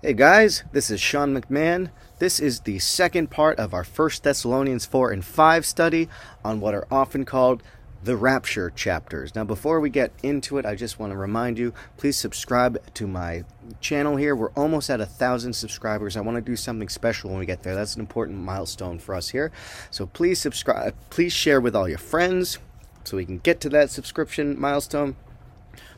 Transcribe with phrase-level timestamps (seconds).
[0.00, 1.90] Hey guys, this is Sean McMahon.
[2.20, 6.08] This is the second part of our 1 Thessalonians 4 and 5 study
[6.44, 7.64] on what are often called
[8.04, 9.34] the rapture chapters.
[9.34, 13.08] Now, before we get into it, I just want to remind you please subscribe to
[13.08, 13.42] my
[13.80, 14.36] channel here.
[14.36, 16.16] We're almost at a thousand subscribers.
[16.16, 17.74] I want to do something special when we get there.
[17.74, 19.50] That's an important milestone for us here.
[19.90, 22.60] So please subscribe, please share with all your friends
[23.02, 25.16] so we can get to that subscription milestone.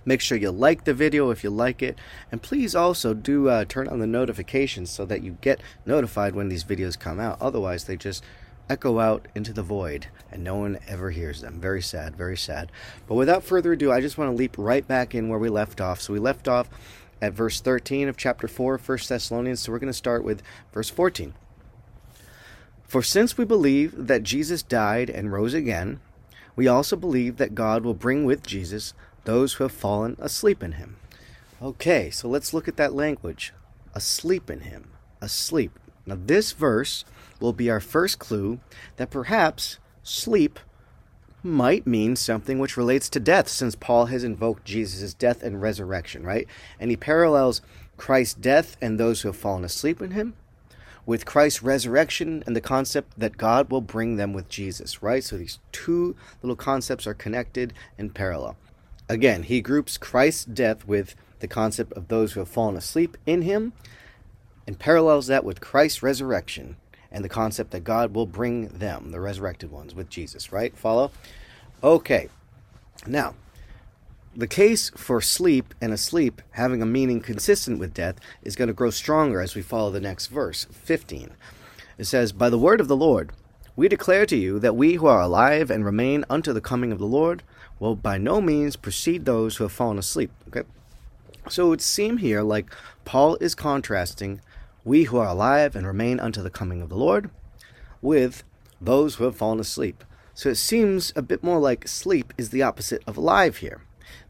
[0.04, 1.98] Make sure you like the video if you like it.
[2.32, 6.48] And please also do uh, turn on the notifications so that you get notified when
[6.48, 7.40] these videos come out.
[7.40, 8.24] Otherwise, they just
[8.68, 11.60] echo out into the void and no one ever hears them.
[11.60, 12.70] Very sad, very sad.
[13.06, 15.80] But without further ado, I just want to leap right back in where we left
[15.80, 16.00] off.
[16.00, 16.70] So we left off
[17.20, 19.60] at verse 13 of chapter 4 of 1 Thessalonians.
[19.60, 20.42] So we're going to start with
[20.72, 21.34] verse 14.
[22.86, 26.00] For since we believe that Jesus died and rose again,
[26.56, 28.94] we also believe that God will bring with Jesus
[29.30, 30.96] those who have fallen asleep in him.
[31.62, 33.52] Okay, so let's look at that language.
[33.94, 34.90] Asleep in him.
[35.20, 35.78] Asleep.
[36.04, 37.04] Now, this verse
[37.38, 38.58] will be our first clue
[38.96, 40.58] that perhaps sleep
[41.44, 46.24] might mean something which relates to death, since Paul has invoked Jesus' death and resurrection,
[46.24, 46.48] right?
[46.80, 47.62] And he parallels
[47.96, 50.34] Christ's death and those who have fallen asleep in him
[51.06, 55.22] with Christ's resurrection and the concept that God will bring them with Jesus, right?
[55.22, 58.56] So these two little concepts are connected in parallel.
[59.10, 63.42] Again, he groups Christ's death with the concept of those who have fallen asleep in
[63.42, 63.72] him
[64.68, 66.76] and parallels that with Christ's resurrection
[67.10, 70.76] and the concept that God will bring them, the resurrected ones, with Jesus, right?
[70.76, 71.10] Follow?
[71.82, 72.28] Okay.
[73.04, 73.34] Now,
[74.36, 78.14] the case for sleep and asleep having a meaning consistent with death
[78.44, 81.32] is going to grow stronger as we follow the next verse, 15.
[81.98, 83.32] It says, By the word of the Lord,
[83.76, 86.98] we declare to you that we who are alive and remain unto the coming of
[86.98, 87.42] the Lord
[87.78, 90.30] will by no means precede those who have fallen asleep.
[90.48, 90.68] Okay?
[91.48, 92.72] So it would seem here like
[93.04, 94.40] Paul is contrasting
[94.84, 97.30] we who are alive and remain unto the coming of the Lord
[98.00, 98.44] with
[98.80, 100.04] those who have fallen asleep.
[100.34, 103.82] So it seems a bit more like sleep is the opposite of alive here.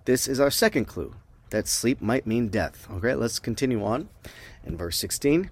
[0.06, 1.14] This is our second clue
[1.50, 2.88] that sleep might mean death.
[2.90, 4.08] Okay, let's continue on
[4.64, 5.50] in verse 16.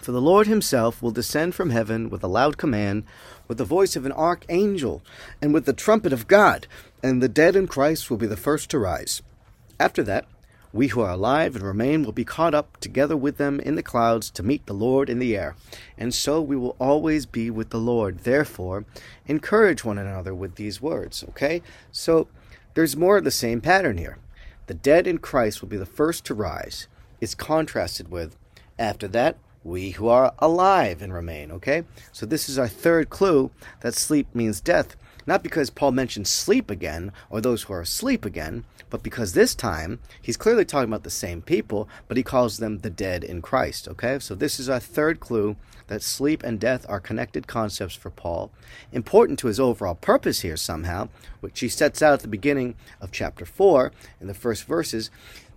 [0.00, 3.04] For the Lord himself will descend from heaven with a loud command,
[3.46, 5.02] with the voice of an archangel,
[5.42, 6.66] and with the trumpet of God,
[7.02, 9.22] and the dead in Christ will be the first to rise.
[9.80, 10.26] After that,
[10.72, 13.82] we who are alive and remain will be caught up together with them in the
[13.82, 15.56] clouds to meet the Lord in the air.
[15.96, 18.18] And so we will always be with the Lord.
[18.18, 18.84] Therefore,
[19.26, 21.24] encourage one another with these words.
[21.30, 21.62] Okay?
[21.90, 22.28] So
[22.74, 24.18] there's more of the same pattern here.
[24.66, 26.86] The dead in Christ will be the first to rise.
[27.20, 28.36] It's contrasted with,
[28.78, 31.50] after that, we who are alive and remain.
[31.52, 31.84] Okay?
[32.12, 34.96] So this is our third clue that sleep means death.
[35.26, 39.54] Not because Paul mentions sleep again, or those who are asleep again, but because this
[39.54, 43.42] time he's clearly talking about the same people, but he calls them the dead in
[43.42, 43.86] Christ.
[43.88, 45.56] Okay, so this is our third clue
[45.88, 48.50] that sleep and death are connected concepts for Paul,
[48.90, 51.08] important to his overall purpose here somehow,
[51.40, 55.10] which he sets out at the beginning of chapter 4 in the first verses.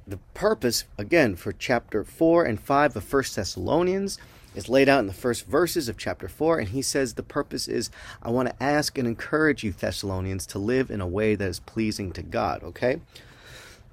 [0.07, 4.17] The purpose, again, for chapter 4 and 5 of 1 Thessalonians
[4.55, 7.67] is laid out in the first verses of chapter 4, and he says the purpose
[7.67, 7.89] is
[8.21, 11.59] I want to ask and encourage you, Thessalonians, to live in a way that is
[11.59, 12.99] pleasing to God, okay?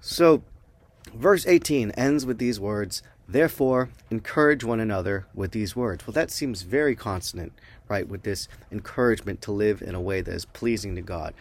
[0.00, 0.42] So,
[1.14, 6.06] verse 18 ends with these words, Therefore, encourage one another with these words.
[6.06, 7.52] Well, that seems very consonant,
[7.86, 11.34] right, with this encouragement to live in a way that is pleasing to God.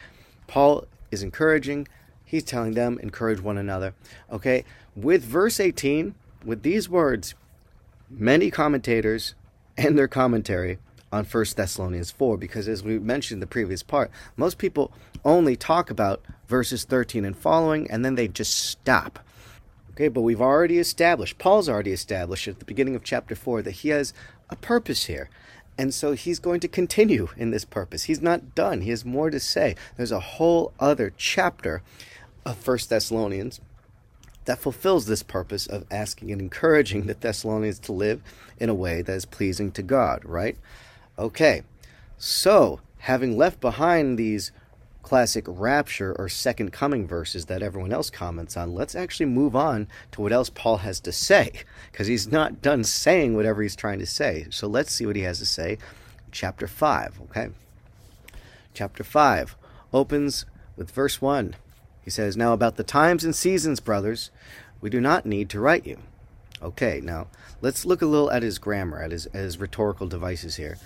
[0.47, 1.87] Paul is encouraging,
[2.27, 3.95] he's telling them, encourage one another,
[4.31, 4.65] okay?
[4.95, 6.13] With verse 18,
[6.45, 7.33] with these words,
[8.09, 9.33] many commentators
[9.77, 10.77] and their commentary
[11.11, 14.91] on 1 Thessalonians 4 because as we mentioned in the previous part, most people
[15.23, 19.19] only talk about verses 13 and following and then they just stop.
[19.91, 23.71] Okay, but we've already established, Paul's already established at the beginning of chapter 4 that
[23.71, 24.13] he has
[24.49, 25.29] a purpose here.
[25.77, 28.05] And so he's going to continue in this purpose.
[28.05, 28.81] He's not done.
[28.81, 29.75] He has more to say.
[29.95, 31.83] There's a whole other chapter
[32.45, 33.61] of 1 Thessalonians
[34.45, 38.21] that fulfills this purpose of asking and encouraging the Thessalonians to live
[38.57, 40.57] in a way that is pleasing to God, right?
[41.19, 41.63] Okay,
[42.17, 44.51] so having left behind these
[45.07, 49.87] classic rapture or second coming verses that everyone else comments on, let's actually move on
[50.11, 51.53] to what else Paul has to say,
[51.89, 54.47] because he's not done saying whatever he's trying to say.
[54.49, 55.77] So let's see what he has to say.
[56.33, 57.51] Chapter 5, okay?
[58.73, 59.55] Chapter 5
[59.93, 60.45] opens
[60.75, 61.55] with verse 1.
[62.03, 64.29] He says, Now about the times and seasons, brothers,
[64.81, 65.99] we do not need to write you.
[66.61, 67.27] Okay, now
[67.61, 70.77] let's look a little at his grammar, at his, at his rhetorical devices here.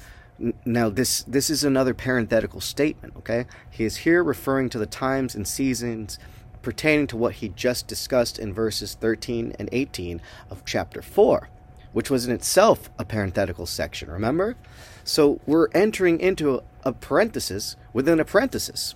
[0.65, 3.45] Now, this, this is another parenthetical statement, okay?
[3.69, 6.17] He is here referring to the times and seasons
[6.61, 11.49] pertaining to what he just discussed in verses 13 and 18 of chapter 4,
[11.93, 14.55] which was in itself a parenthetical section, remember?
[15.03, 18.95] So we're entering into a parenthesis within a parenthesis,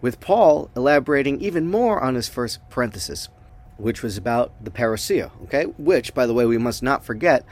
[0.00, 3.28] with Paul elaborating even more on his first parenthesis,
[3.78, 5.64] which was about the parousia, okay?
[5.64, 7.44] Which, by the way, we must not forget,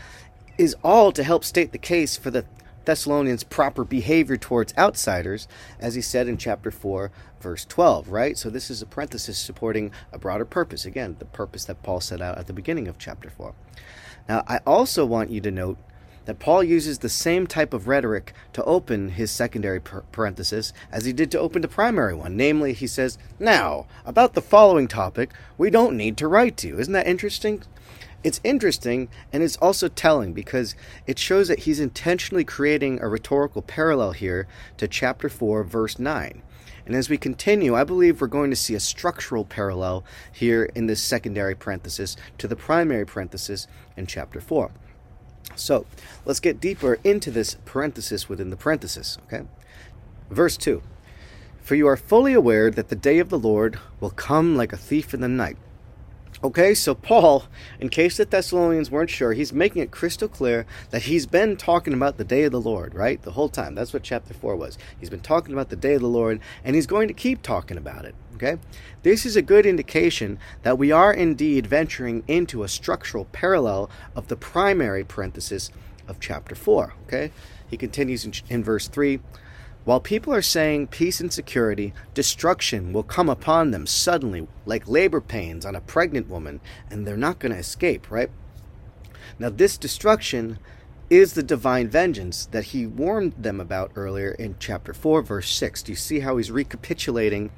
[0.58, 2.44] is all to help state the case for the
[2.84, 5.46] Thessalonians' proper behavior towards outsiders,
[5.78, 7.10] as he said in chapter 4,
[7.40, 8.36] verse 12, right?
[8.36, 10.84] So this is a parenthesis supporting a broader purpose.
[10.84, 13.54] Again, the purpose that Paul set out at the beginning of chapter 4.
[14.28, 15.78] Now, I also want you to note
[16.26, 21.12] that Paul uses the same type of rhetoric to open his secondary parenthesis as he
[21.12, 22.36] did to open the primary one.
[22.36, 26.78] Namely, he says, Now, about the following topic, we don't need to write to you.
[26.78, 27.62] Isn't that interesting?
[28.22, 30.74] It's interesting and it's also telling because
[31.06, 34.46] it shows that he's intentionally creating a rhetorical parallel here
[34.76, 36.42] to chapter 4, verse 9.
[36.84, 40.86] And as we continue, I believe we're going to see a structural parallel here in
[40.86, 44.70] this secondary parenthesis to the primary parenthesis in chapter 4.
[45.56, 45.86] So
[46.24, 49.46] let's get deeper into this parenthesis within the parenthesis, okay?
[50.30, 50.82] Verse 2
[51.62, 54.78] For you are fully aware that the day of the Lord will come like a
[54.78, 55.56] thief in the night.
[56.42, 57.44] Okay, so Paul,
[57.78, 61.92] in case the Thessalonians weren't sure, he's making it crystal clear that he's been talking
[61.92, 63.20] about the day of the Lord, right?
[63.20, 63.74] The whole time.
[63.74, 64.78] That's what chapter 4 was.
[64.98, 67.76] He's been talking about the day of the Lord, and he's going to keep talking
[67.76, 68.56] about it, okay?
[69.02, 74.28] This is a good indication that we are indeed venturing into a structural parallel of
[74.28, 75.70] the primary parenthesis
[76.08, 77.32] of chapter 4, okay?
[77.68, 79.20] He continues in, in verse 3
[79.84, 85.20] while people are saying peace and security, destruction will come upon them suddenly, like labor
[85.20, 86.60] pains on a pregnant woman,
[86.90, 88.30] and they're not going to escape, right?
[89.38, 90.58] Now, this destruction
[91.08, 95.82] is the divine vengeance that he warned them about earlier in chapter 4, verse 6.
[95.82, 97.50] Do you see how he's recapitulating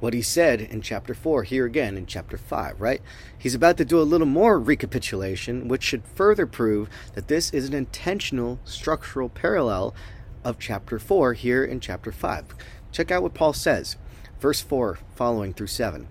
[0.00, 3.00] what he said in chapter 4 here again in chapter 5, right?
[3.36, 7.68] He's about to do a little more recapitulation, which should further prove that this is
[7.68, 9.94] an intentional structural parallel
[10.44, 12.54] of chapter 4 here in chapter 5.
[12.92, 13.96] Check out what Paul says,
[14.40, 16.08] verse 4 following through 7.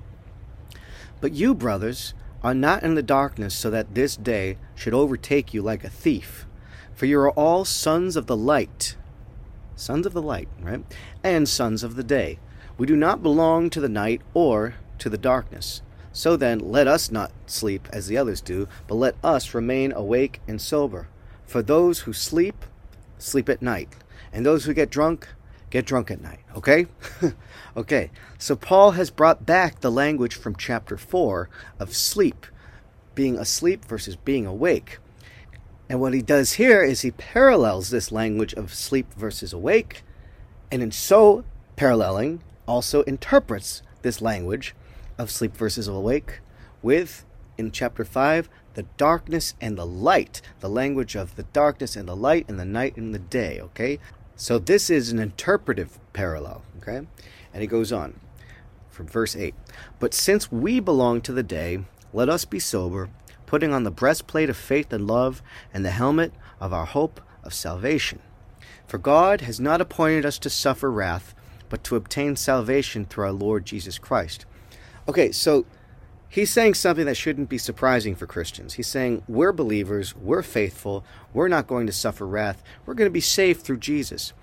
[1.20, 2.14] But you, brothers,
[2.44, 6.46] are not in the darkness so that this day should overtake you like a thief.
[6.94, 8.96] For you are all sons of the light.
[9.76, 10.84] Sons of the light, right?
[11.24, 12.40] And sons of the day.
[12.78, 15.82] We do not belong to the night or to the darkness.
[16.12, 20.42] So then, let us not sleep as the others do, but let us remain awake
[20.48, 21.08] and sober.
[21.46, 22.66] For those who sleep,
[23.20, 23.90] sleep at night
[24.38, 25.28] and those who get drunk
[25.72, 26.42] get drunk at night.
[26.56, 26.86] Okay?
[27.78, 28.12] okay.
[28.38, 31.50] So Paul has brought back the language from chapter 4
[31.80, 32.46] of sleep,
[33.16, 35.00] being asleep versus being awake.
[35.90, 40.04] And what he does here is he parallels this language of sleep versus awake,
[40.72, 41.44] and in so
[41.76, 44.76] paralleling, also interprets this language
[45.18, 46.42] of sleep versus awake
[46.84, 47.26] with,
[47.58, 52.16] in chapter 5, the darkness and the light, the language of the darkness and the
[52.16, 53.98] light and the night and the day, okay?
[54.40, 57.08] So this is an interpretive parallel, okay?
[57.52, 58.20] And he goes on
[58.92, 59.56] from verse 8.
[60.00, 61.80] But since we belong to the day,
[62.14, 63.10] let us be sober,
[63.48, 65.42] putting on the breastplate of faith and love,
[65.74, 68.20] and the helmet of our hope of salvation.
[68.86, 71.34] For God has not appointed us to suffer wrath,
[71.68, 74.46] but to obtain salvation through our Lord Jesus Christ.
[75.08, 75.66] Okay, so
[76.30, 78.76] he's saying something that shouldn't be surprising for Christians.
[78.76, 81.04] He's saying, We're believers, we're faithful,
[81.34, 84.34] we're not going to suffer wrath, we're going to be saved through Jesus.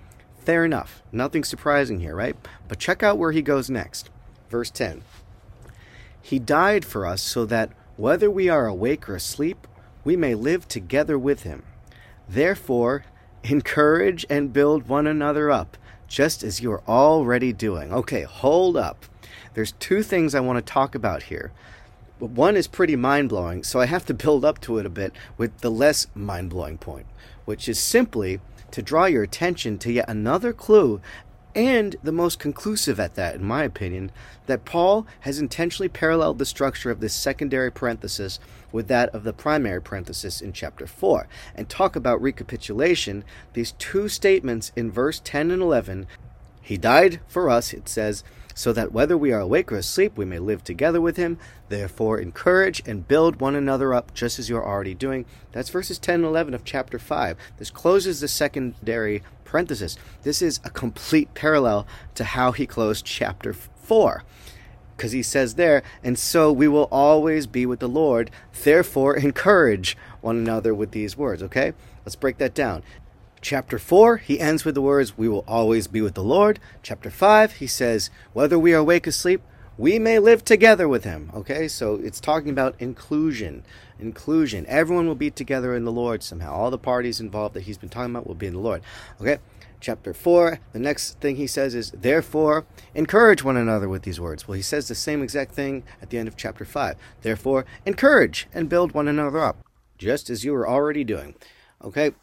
[0.45, 1.01] Fair enough.
[1.11, 2.35] Nothing surprising here, right?
[2.67, 4.11] But check out where he goes next.
[4.49, 5.01] Verse 10
[6.21, 9.67] He died for us so that whether we are awake or asleep,
[10.03, 11.63] we may live together with him.
[12.29, 13.05] Therefore,
[13.43, 15.77] encourage and build one another up,
[16.07, 17.91] just as you are already doing.
[17.91, 19.05] Okay, hold up.
[19.55, 21.51] There's two things I want to talk about here.
[22.19, 25.13] One is pretty mind blowing, so I have to build up to it a bit
[25.37, 27.07] with the less mind blowing point,
[27.45, 31.01] which is simply to draw your attention to yet another clue,
[31.55, 34.11] and the most conclusive at that, in my opinion,
[34.45, 38.39] that Paul has intentionally paralleled the structure of this secondary parenthesis
[38.73, 41.29] with that of the primary parenthesis in chapter 4.
[41.55, 46.07] And talk about recapitulation, these two statements in verse 10 and 11
[46.65, 48.23] He died for us, it says,
[48.55, 51.37] so that whether we are awake or asleep, we may live together with him.
[51.69, 55.25] Therefore, encourage and build one another up, just as you are already doing.
[55.51, 57.37] That's verses 10 and 11 of chapter 5.
[57.57, 59.95] This closes the secondary parenthesis.
[60.23, 64.23] This is a complete parallel to how he closed chapter 4.
[64.97, 68.31] Because he says there, and so we will always be with the Lord.
[68.63, 71.43] Therefore, encourage one another with these words.
[71.43, 71.73] Okay?
[72.03, 72.81] Let's break that down.
[73.45, 76.59] Chapter 4, he ends with the words, We will always be with the Lord.
[76.81, 79.43] Chapter 5, he says, Whether we are awake or asleep,
[79.77, 81.29] we may live together with him.
[81.31, 83.63] Okay, so it's talking about inclusion.
[83.99, 84.65] Inclusion.
[84.67, 86.53] Everyone will be together in the Lord somehow.
[86.53, 88.81] All the parties involved that he's been talking about will be in the Lord.
[89.21, 89.37] Okay,
[89.79, 94.47] chapter 4, the next thing he says is, Therefore, encourage one another with these words.
[94.47, 96.95] Well, he says the same exact thing at the end of chapter 5.
[97.21, 99.63] Therefore, encourage and build one another up,
[99.99, 101.35] just as you are already doing.
[101.83, 102.13] Okay?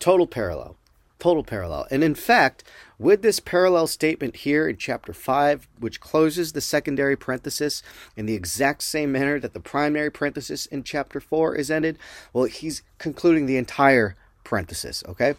[0.00, 0.76] Total parallel.
[1.18, 1.86] Total parallel.
[1.90, 2.64] And in fact,
[2.98, 7.82] with this parallel statement here in chapter 5, which closes the secondary parenthesis
[8.16, 11.98] in the exact same manner that the primary parenthesis in chapter 4 is ended,
[12.32, 15.34] well, he's concluding the entire parenthesis, okay?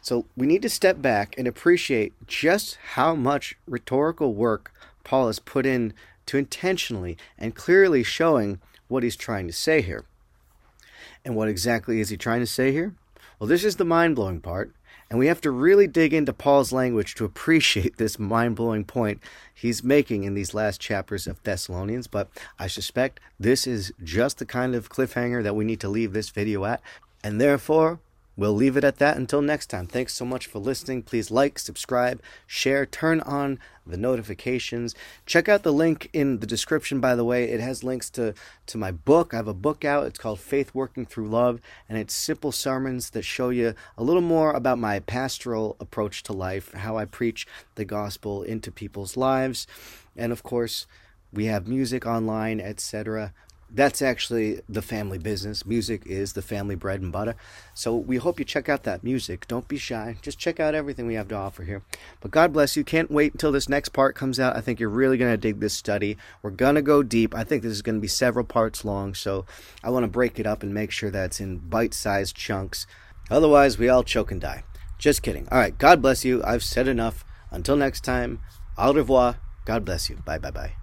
[0.00, 4.72] So we need to step back and appreciate just how much rhetorical work
[5.04, 5.92] Paul has put in
[6.24, 10.06] to intentionally and clearly showing what he's trying to say here.
[11.26, 12.94] And what exactly is he trying to say here?
[13.38, 14.72] Well, this is the mind blowing part,
[15.08, 19.22] and we have to really dig into Paul's language to appreciate this mind blowing point
[19.54, 22.08] he's making in these last chapters of Thessalonians.
[22.08, 22.28] But
[22.58, 26.30] I suspect this is just the kind of cliffhanger that we need to leave this
[26.30, 26.82] video at,
[27.22, 28.00] and therefore
[28.38, 29.88] We'll leave it at that until next time.
[29.88, 31.02] Thanks so much for listening.
[31.02, 34.94] Please like, subscribe, share, turn on the notifications.
[35.26, 37.50] Check out the link in the description, by the way.
[37.50, 38.34] It has links to,
[38.66, 39.34] to my book.
[39.34, 40.06] I have a book out.
[40.06, 44.22] It's called Faith Working Through Love, and it's simple sermons that show you a little
[44.22, 49.66] more about my pastoral approach to life, how I preach the gospel into people's lives.
[50.16, 50.86] And of course,
[51.32, 53.32] we have music online, etc
[53.70, 55.66] that's actually the family business.
[55.66, 57.36] Music is the family bread and butter.
[57.74, 59.46] So we hope you check out that music.
[59.46, 60.16] Don't be shy.
[60.22, 61.82] Just check out everything we have to offer here.
[62.20, 62.84] But God bless you.
[62.84, 64.56] Can't wait until this next part comes out.
[64.56, 66.16] I think you're really going to dig this study.
[66.42, 67.34] We're going to go deep.
[67.34, 69.14] I think this is going to be several parts long.
[69.14, 69.44] So
[69.84, 72.86] I want to break it up and make sure that's in bite sized chunks.
[73.30, 74.64] Otherwise, we all choke and die.
[74.98, 75.46] Just kidding.
[75.50, 75.76] All right.
[75.76, 76.42] God bless you.
[76.42, 77.24] I've said enough.
[77.50, 78.40] Until next time,
[78.76, 79.38] au revoir.
[79.64, 80.16] God bless you.
[80.24, 80.77] Bye bye bye.